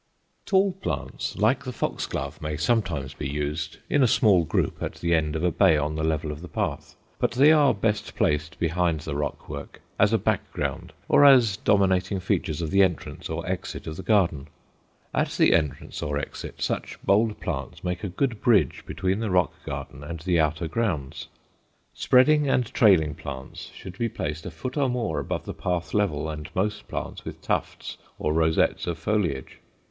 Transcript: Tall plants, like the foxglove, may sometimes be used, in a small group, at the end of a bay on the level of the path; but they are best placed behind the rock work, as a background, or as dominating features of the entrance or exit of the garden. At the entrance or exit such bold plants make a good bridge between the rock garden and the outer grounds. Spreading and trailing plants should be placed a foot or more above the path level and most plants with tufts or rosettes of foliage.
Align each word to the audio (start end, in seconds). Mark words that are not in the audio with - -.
Tall 0.47 0.71
plants, 0.71 1.35
like 1.35 1.63
the 1.63 1.71
foxglove, 1.71 2.41
may 2.41 2.57
sometimes 2.57 3.13
be 3.13 3.29
used, 3.29 3.77
in 3.87 4.01
a 4.01 4.07
small 4.07 4.43
group, 4.45 4.81
at 4.81 4.95
the 4.95 5.13
end 5.13 5.35
of 5.35 5.43
a 5.43 5.51
bay 5.51 5.77
on 5.77 5.93
the 5.93 6.03
level 6.03 6.31
of 6.31 6.41
the 6.41 6.47
path; 6.47 6.95
but 7.19 7.33
they 7.33 7.51
are 7.51 7.71
best 7.71 8.15
placed 8.15 8.57
behind 8.57 9.01
the 9.01 9.13
rock 9.15 9.47
work, 9.47 9.79
as 9.99 10.11
a 10.11 10.17
background, 10.17 10.91
or 11.07 11.23
as 11.23 11.55
dominating 11.57 12.19
features 12.19 12.63
of 12.63 12.71
the 12.71 12.81
entrance 12.81 13.29
or 13.29 13.45
exit 13.47 13.85
of 13.85 13.95
the 13.95 14.01
garden. 14.01 14.47
At 15.13 15.29
the 15.37 15.53
entrance 15.53 16.01
or 16.01 16.17
exit 16.17 16.63
such 16.63 16.97
bold 17.03 17.39
plants 17.39 17.83
make 17.83 18.03
a 18.03 18.09
good 18.09 18.41
bridge 18.41 18.83
between 18.87 19.19
the 19.19 19.29
rock 19.29 19.53
garden 19.67 20.03
and 20.03 20.19
the 20.21 20.39
outer 20.39 20.67
grounds. 20.67 21.27
Spreading 21.93 22.49
and 22.49 22.65
trailing 22.73 23.13
plants 23.13 23.69
should 23.75 23.99
be 23.99 24.09
placed 24.09 24.47
a 24.47 24.49
foot 24.49 24.77
or 24.77 24.89
more 24.89 25.19
above 25.19 25.45
the 25.45 25.53
path 25.53 25.93
level 25.93 26.27
and 26.27 26.49
most 26.55 26.87
plants 26.87 27.23
with 27.23 27.39
tufts 27.43 27.97
or 28.17 28.33
rosettes 28.33 28.87
of 28.87 28.97
foliage. 28.97 29.59